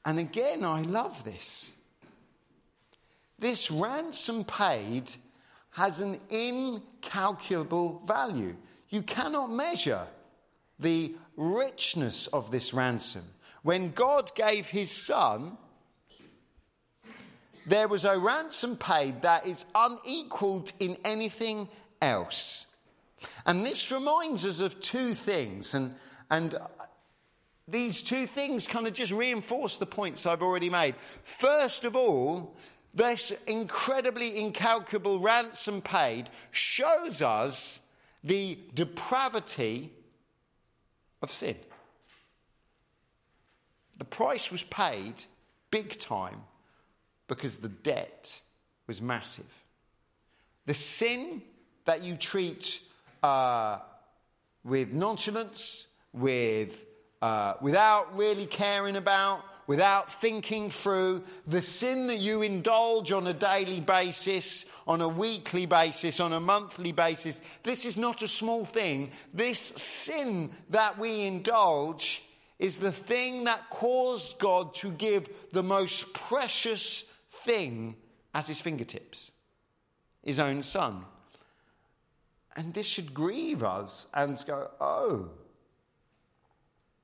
[0.04, 1.72] And again, I love this.
[3.38, 5.10] This ransom paid
[5.76, 8.56] has an incalculable value.
[8.88, 10.06] You cannot measure
[10.78, 13.24] the richness of this ransom.
[13.62, 15.58] When God gave his Son,
[17.66, 21.68] there was a ransom paid that is unequaled in anything
[22.00, 22.66] else.
[23.44, 25.74] And this reminds us of two things.
[25.74, 25.94] And,
[26.30, 26.54] and
[27.68, 30.94] these two things kind of just reinforce the points I've already made.
[31.22, 32.56] First of all,
[32.96, 37.80] this incredibly incalculable ransom paid shows us
[38.24, 39.92] the depravity
[41.22, 41.56] of sin.
[43.98, 45.24] The price was paid
[45.70, 46.42] big time
[47.28, 48.40] because the debt
[48.86, 49.44] was massive.
[50.64, 51.42] The sin
[51.84, 52.80] that you treat
[53.22, 53.78] uh,
[54.64, 56.84] with nonchalance, with,
[57.20, 63.34] uh, without really caring about, without thinking through the sin that you indulge on a
[63.34, 67.40] daily basis, on a weekly basis, on a monthly basis.
[67.62, 69.10] This is not a small thing.
[69.34, 72.22] This sin that we indulge
[72.58, 77.04] is the thing that caused God to give the most precious
[77.44, 77.96] thing
[78.34, 79.32] at his fingertips
[80.26, 81.04] his own son.
[82.56, 85.28] And this should grieve us and go, oh,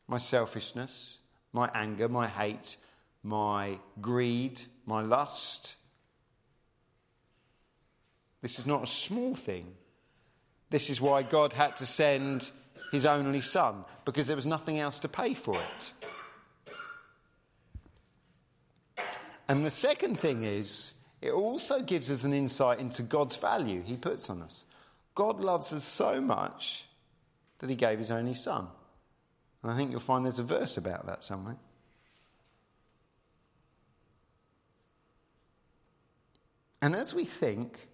[0.08, 1.18] my selfishness,
[1.53, 2.76] my anger, my hate,
[3.22, 5.76] my greed, my lust.
[8.40, 9.74] This is not a small thing.
[10.70, 12.50] This is why God had to send
[12.90, 15.92] his only son, because there was nothing else to pay for it.
[19.48, 23.96] And the second thing is, it also gives us an insight into God's value he
[23.96, 24.64] puts on us.
[25.14, 26.86] God loves us so much
[27.59, 28.66] that he gave his only son.
[29.62, 31.56] And I think you'll find there's a verse about that somewhere.
[36.80, 37.88] And as we think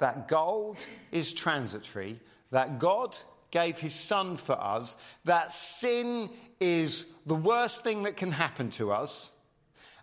[0.00, 2.18] that gold is transitory,
[2.50, 3.16] that God
[3.52, 8.90] gave his son for us, that sin is the worst thing that can happen to
[8.90, 9.30] us,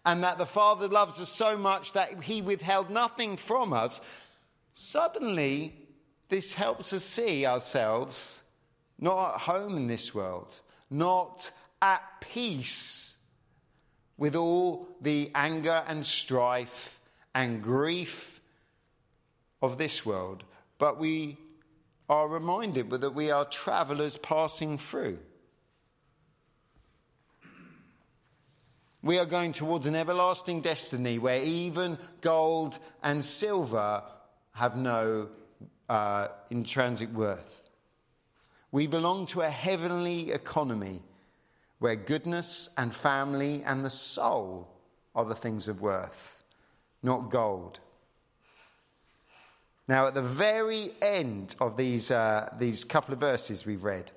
[0.05, 3.99] and that the Father loves us so much that he withheld nothing from us,
[4.75, 5.73] suddenly
[6.29, 8.43] this helps us see ourselves
[8.99, 13.15] not at home in this world, not at peace
[14.17, 16.99] with all the anger and strife
[17.35, 18.41] and grief
[19.61, 20.43] of this world,
[20.79, 21.37] but we
[22.09, 25.19] are reminded that we are travelers passing through.
[29.03, 34.03] We are going towards an everlasting destiny where even gold and silver
[34.53, 35.29] have no
[35.87, 37.66] uh, intrinsic worth.
[38.71, 41.03] We belong to a heavenly economy
[41.79, 44.67] where goodness and family and the soul
[45.15, 46.43] are the things of worth,
[47.01, 47.79] not gold.
[49.87, 54.11] Now, at the very end of these, uh, these couple of verses we've read,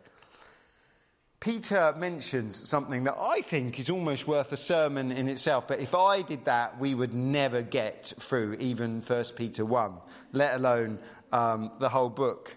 [1.39, 5.95] Peter mentions something that I think is almost worth a sermon in itself, but if
[5.95, 9.95] I did that, we would never get through even 1 Peter 1,
[10.33, 10.99] let alone
[11.33, 12.57] um, the whole book.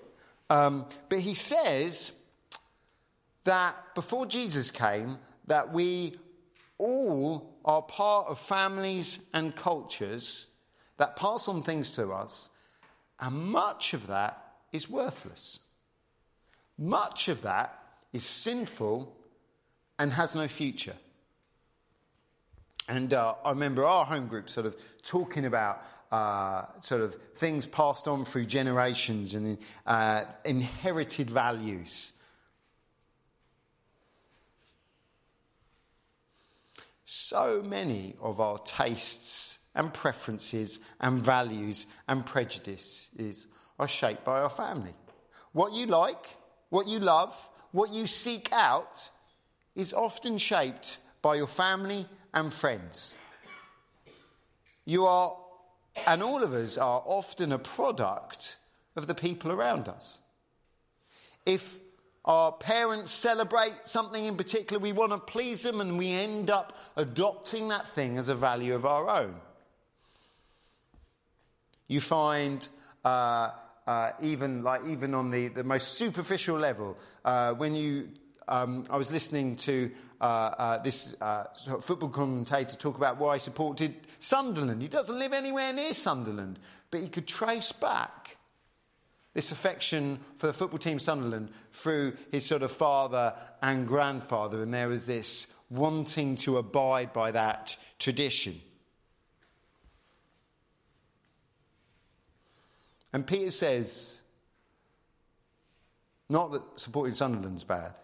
[0.53, 2.11] Um, but he says
[3.43, 6.15] that before Jesus came, that we
[6.77, 10.45] all are part of families and cultures
[10.97, 12.49] that pass on things to us,
[13.19, 15.59] and much of that is worthless.
[16.77, 17.75] Much of that
[18.11, 19.11] is sinful
[19.97, 20.97] and has no future.
[22.87, 25.81] And uh, I remember our home group sort of talking about
[26.13, 29.57] uh, sort of things passed on through generations and
[29.87, 32.11] uh, inherited values.
[37.03, 43.47] So many of our tastes and preferences and values and prejudices
[43.79, 44.93] are shaped by our family.
[45.51, 46.37] What you like,
[46.69, 47.35] what you love,
[47.71, 49.09] what you seek out
[49.75, 52.05] is often shaped by your family
[52.35, 53.17] and friends.
[54.85, 55.37] You are
[56.07, 58.57] and all of us are often a product
[58.95, 60.19] of the people around us.
[61.45, 61.79] If
[62.25, 66.77] our parents celebrate something in particular, we want to please them and we end up
[66.95, 69.35] adopting that thing as a value of our own.
[71.87, 72.67] You find
[73.03, 73.49] uh,
[73.85, 78.07] uh, even like even on the, the most superficial level, uh, when you
[78.47, 79.91] um, I was listening to
[80.21, 81.45] uh, uh, this uh,
[81.81, 84.81] football commentator talk about why he supported Sunderland.
[84.81, 86.59] He doesn't live anywhere near Sunderland,
[86.91, 88.37] but he could trace back
[89.33, 94.73] this affection for the football team Sunderland through his sort of father and grandfather, and
[94.73, 98.61] there was this wanting to abide by that tradition.
[103.11, 104.21] And Peter says,
[106.29, 107.97] not that supporting Sunderland's bad,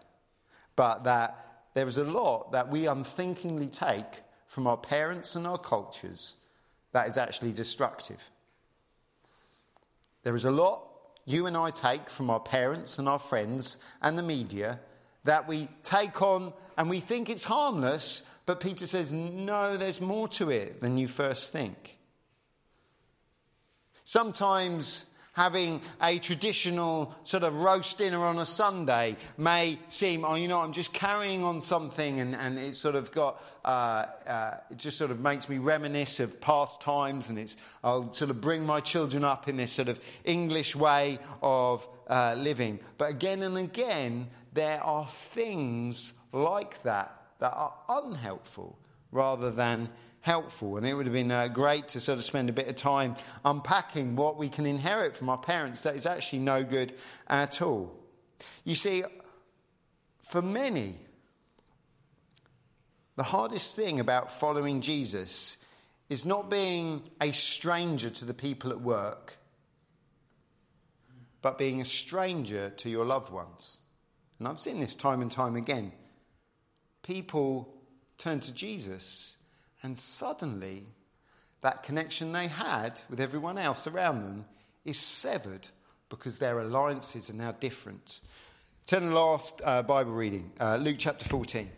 [0.80, 5.58] but that there is a lot that we unthinkingly take from our parents and our
[5.58, 6.36] cultures
[6.92, 8.30] that is actually destructive.
[10.22, 10.82] There is a lot
[11.26, 14.80] you and I take from our parents and our friends and the media
[15.24, 20.28] that we take on and we think it's harmless, but Peter says, no, there's more
[20.28, 21.98] to it than you first think.
[24.04, 25.04] Sometimes
[25.40, 30.60] having a traditional sort of roast dinner on a Sunday may seem, oh, you know,
[30.60, 35.10] I'm just carrying on something and, and sort of got, uh, uh, it just sort
[35.10, 39.24] of makes me reminisce of past times and it's, I'll sort of bring my children
[39.24, 42.78] up in this sort of English way of uh, living.
[42.98, 48.78] But again and again, there are things like that that are unhelpful
[49.10, 49.88] rather than
[50.20, 50.76] helpful.
[50.76, 53.16] And it would have been uh, great to sort of spend a bit of time
[53.44, 56.92] unpacking what we can inherit from our parents that is actually no good
[57.28, 57.94] at all.
[58.64, 59.02] You see,
[60.22, 60.96] for many,
[63.16, 65.56] the hardest thing about following Jesus
[66.08, 69.36] is not being a stranger to the people at work,
[71.42, 73.80] but being a stranger to your loved ones.
[74.38, 75.92] And I've seen this time and time again.
[77.02, 77.74] People
[78.18, 79.36] turn to Jesus,
[79.82, 80.86] and suddenly
[81.60, 84.44] that connection they had with everyone else around them
[84.84, 85.68] is severed
[86.08, 88.20] because their alliances are now different.
[88.86, 91.70] Turn to the last uh, Bible reading, uh, Luke chapter 14.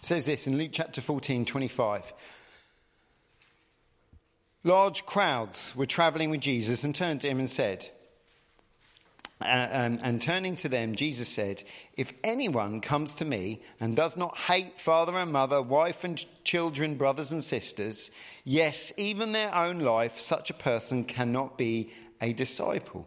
[0.00, 2.12] It says this in Luke chapter 14, 25.
[4.64, 7.88] Large crowds were traveling with Jesus and turned to him and said,
[9.44, 11.62] and, and, turning to them, Jesus said,
[11.96, 16.96] If anyone comes to me and does not hate father and mother, wife and children,
[16.96, 18.10] brothers and sisters,
[18.44, 21.90] yes, even their own life, such a person cannot be
[22.20, 23.06] a disciple.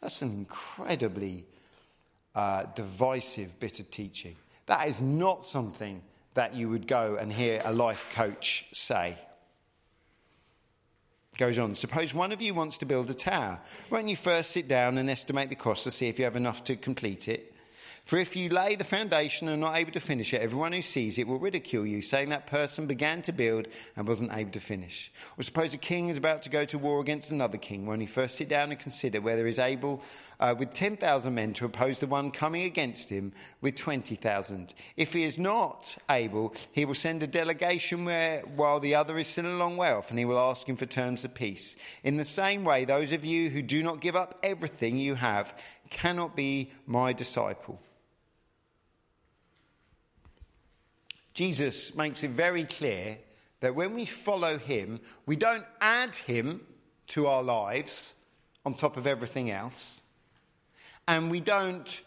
[0.00, 1.46] That's an incredibly
[2.34, 4.36] uh, divisive bit of teaching.
[4.66, 6.02] That is not something
[6.34, 9.18] that you would go and hear a life coach say.
[11.38, 13.60] Goes on, suppose one of you wants to build a tower.
[13.90, 16.64] Won't you first sit down and estimate the cost to see if you have enough
[16.64, 17.54] to complete it?
[18.04, 20.82] For if you lay the foundation and are not able to finish it, everyone who
[20.82, 24.60] sees it will ridicule you, saying that person began to build and wasn't able to
[24.60, 25.12] finish.
[25.38, 27.86] Or suppose a king is about to go to war against another king.
[27.86, 30.02] Won't he first sit down and consider whether he is able
[30.40, 34.74] uh, with 10,000 men to oppose the one coming against him with 20,000.
[34.96, 39.28] If he is not able, he will send a delegation where, while the other is
[39.28, 41.76] still a long way off, and he will ask him for terms of peace.
[42.04, 45.52] In the same way, those of you who do not give up everything you have
[45.90, 47.80] cannot be my disciple.
[51.34, 53.18] Jesus makes it very clear
[53.60, 56.60] that when we follow him, we don't add him
[57.08, 58.14] to our lives
[58.64, 60.02] on top of everything else,
[61.08, 62.02] and we don't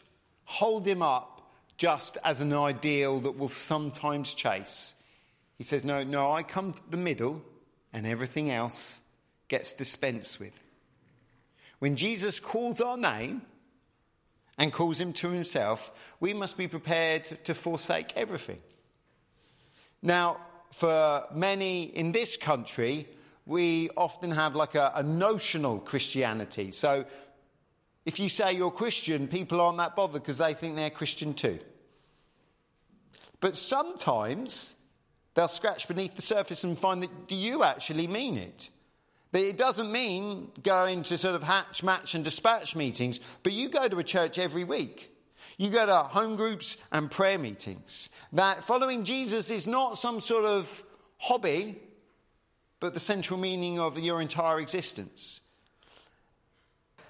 [0.46, 4.94] hold him up just as an ideal that we'll sometimes chase.
[5.58, 7.42] He says, No, no, I come to the middle,
[7.92, 9.02] and everything else
[9.48, 10.54] gets dispensed with.
[11.80, 13.42] When Jesus calls our name
[14.58, 18.60] and calls him to himself, we must be prepared to forsake everything.
[20.04, 20.38] Now,
[20.72, 23.08] for many in this country,
[23.48, 26.72] we often have like a, a, notional Christianity.
[26.72, 27.06] So
[28.12, 31.60] if you say you're Christian, people aren't that bothered because they think they're Christian too.
[33.40, 34.76] But sometimes
[35.34, 38.70] they'll scratch beneath the surface and find that do you actually mean it?
[39.32, 43.70] That it doesn't mean going to sort of hatch, match, and dispatch meetings, but you
[43.70, 45.10] go to a church every week.
[45.58, 48.10] You go to home groups and prayer meetings.
[48.34, 50.84] That following Jesus is not some sort of
[51.18, 51.80] hobby,
[52.82, 55.40] but the central meaning of your entire existence.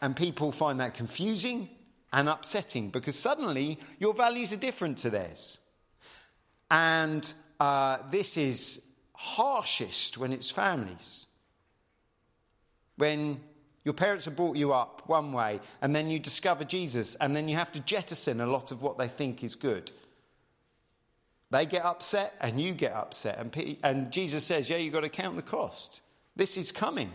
[0.01, 1.69] And people find that confusing
[2.11, 5.59] and upsetting because suddenly your values are different to theirs.
[6.69, 8.81] And uh, this is
[9.13, 11.27] harshest when it's families.
[12.97, 13.39] When
[13.83, 17.47] your parents have brought you up one way, and then you discover Jesus, and then
[17.47, 19.91] you have to jettison a lot of what they think is good.
[21.49, 23.37] They get upset, and you get upset.
[23.37, 26.01] And, and Jesus says, Yeah, you've got to count the cost.
[26.35, 27.11] This is coming.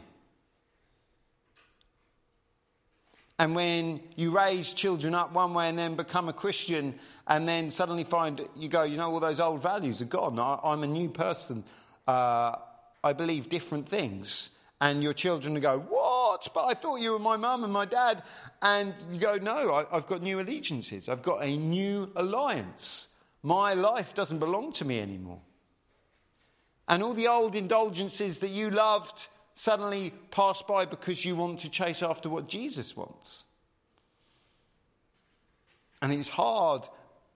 [3.38, 7.70] And when you raise children up one way and then become a Christian, and then
[7.70, 10.38] suddenly find you go, you know, all those old values are gone.
[10.38, 11.64] I, am a new person.
[12.06, 12.56] Uh,
[13.04, 14.50] I believe different things.
[14.80, 16.48] And your children go, What?
[16.54, 18.22] But I thought you were my mum and my dad.
[18.60, 21.08] And you go, No, I, I've got new allegiances.
[21.08, 23.08] I've got a new alliance.
[23.42, 25.40] My life doesn't belong to me anymore.
[26.88, 31.70] And all the old indulgences that you loved suddenly pass by because you want to
[31.70, 33.46] chase after what Jesus wants.
[36.00, 36.86] And it's hard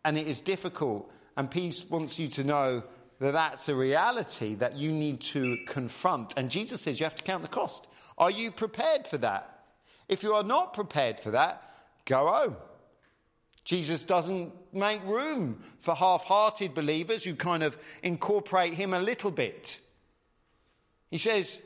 [0.05, 1.11] and it is difficult.
[1.37, 2.85] And peace wants you to know
[3.21, 6.35] that that's a reality that you need to confront.
[6.37, 7.87] And Jesus says you have to count the cost.
[8.19, 9.65] Are you prepared for that?
[10.09, 11.63] If you are not prepared for that,
[12.05, 12.57] go home.
[13.65, 19.31] Jesus doesn't make room for half hearted believers who kind of incorporate him a little
[19.31, 19.79] bit.
[21.11, 21.61] He says,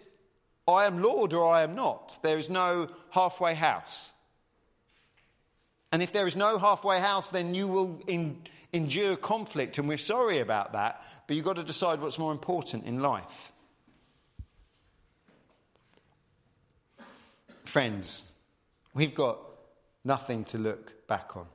[0.66, 2.18] I am Lord or I am not.
[2.22, 4.12] There is no halfway house.
[5.92, 8.42] And if there is no halfway house, then you will in,
[8.72, 12.84] endure conflict, and we're sorry about that, but you've got to decide what's more important
[12.84, 13.52] in life.
[17.64, 18.24] Friends,
[18.92, 19.38] we've got
[20.04, 21.46] nothing to look back on.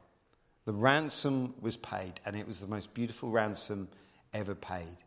[0.65, 3.89] The ransom was paid, and it was the most beautiful ransom
[4.33, 4.97] ever paid.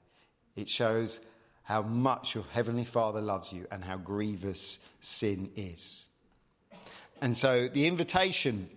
[0.57, 1.21] It shows
[1.65, 6.07] how much your Heavenly Father loves you and how grievous sin is.
[7.21, 8.69] And so the invitation,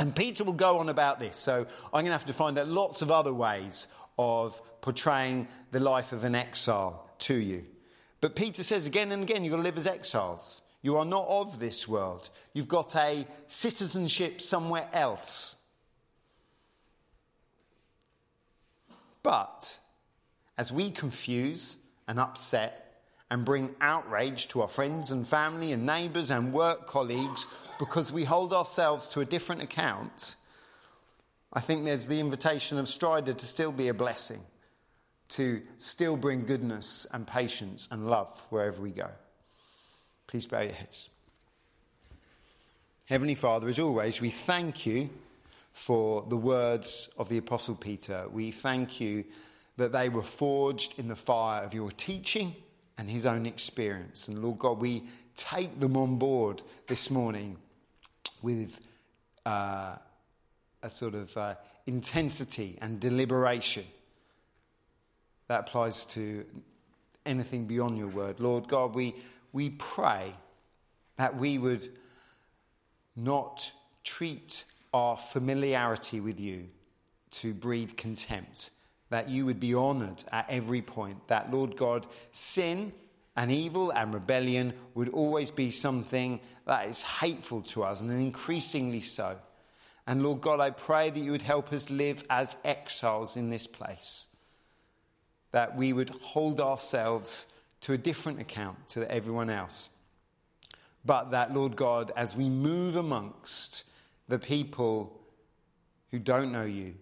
[0.00, 2.68] and Peter will go on about this, so I'm going to have to find out
[2.68, 3.86] lots of other ways
[4.18, 7.64] of portraying the life of an exile to you.
[8.20, 10.62] But Peter says again and again, you've got to live as exiles.
[10.82, 12.28] You are not of this world.
[12.52, 15.56] You've got a citizenship somewhere else.
[19.22, 19.78] But
[20.58, 21.76] as we confuse
[22.06, 27.46] and upset and bring outrage to our friends and family and neighbours and work colleagues
[27.78, 30.36] because we hold ourselves to a different account,
[31.52, 34.40] I think there's the invitation of Strider to still be a blessing,
[35.30, 39.08] to still bring goodness and patience and love wherever we go.
[40.26, 41.08] Please bow your heads.
[43.06, 45.10] Heavenly Father, as always, we thank you
[45.72, 48.26] for the words of the Apostle Peter.
[48.32, 49.24] We thank you
[49.76, 52.54] that they were forged in the fire of your teaching
[52.96, 54.28] and his own experience.
[54.28, 55.04] And Lord God, we
[55.36, 57.56] take them on board this morning
[58.42, 58.78] with
[59.44, 59.96] uh,
[60.82, 61.54] a sort of uh,
[61.86, 63.84] intensity and deliberation
[65.48, 66.44] that applies to
[67.26, 68.40] anything beyond your word.
[68.40, 69.14] Lord God, we,
[69.52, 70.34] we pray
[71.16, 71.88] that we would
[73.16, 73.70] not
[74.02, 76.68] treat our familiarity with you
[77.30, 78.70] to breed contempt,
[79.14, 82.92] that you would be honoured at every point, that, Lord God, sin
[83.36, 89.00] and evil and rebellion would always be something that is hateful to us and increasingly
[89.00, 89.36] so.
[90.08, 93.68] And Lord God, I pray that you would help us live as exiles in this
[93.68, 94.26] place,
[95.52, 97.46] that we would hold ourselves
[97.82, 99.90] to a different account to everyone else.
[101.04, 103.84] But that, Lord God, as we move amongst
[104.26, 105.20] the people
[106.10, 106.96] who don't know you,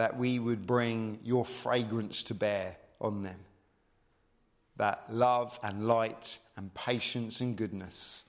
[0.00, 3.36] that we would bring your fragrance to bear on them.
[4.78, 8.24] That love and light and patience and goodness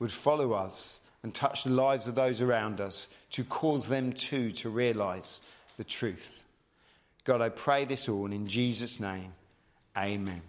[0.00, 4.50] would follow us and touch the lives of those around us to cause them too
[4.50, 5.40] to realize
[5.76, 6.42] the truth.
[7.22, 9.32] God, I pray this all in Jesus' name.
[9.96, 10.42] Amen.